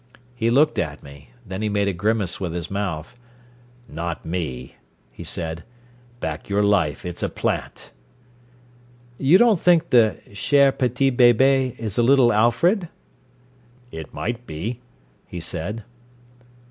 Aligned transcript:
He 0.35 0.49
looked 0.49 0.79
at 0.79 1.03
me. 1.03 1.29
Then 1.45 1.61
he 1.61 1.69
made 1.69 1.87
a 1.87 1.93
grimace 1.93 2.39
with 2.39 2.53
his 2.53 2.71
mouth. 2.71 3.15
"Not 3.87 4.25
me," 4.25 4.75
he 5.11 5.23
said. 5.23 5.63
"Back 6.19 6.49
your 6.49 6.63
life 6.63 7.05
it's 7.05 7.21
a 7.21 7.29
plant." 7.29 7.91
"You 9.19 9.37
don't 9.37 9.59
think 9.59 9.91
the 9.91 10.17
cher 10.33 10.71
petit 10.71 11.11
bébé 11.11 11.77
is 11.77 11.99
a 11.99 12.01
little 12.01 12.33
Alfred?" 12.33 12.89
"It 13.91 14.11
might 14.11 14.47
be," 14.47 14.79
he 15.27 15.39
said. 15.39 15.83